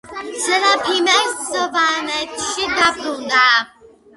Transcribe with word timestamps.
სერაფიმე 0.43 1.17
სავანეში 1.49 2.67
დაბრუნდა. 2.81 3.47